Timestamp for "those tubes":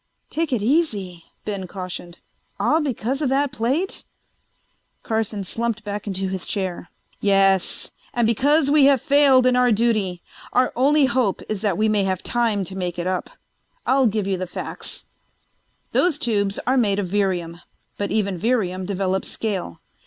15.91-16.57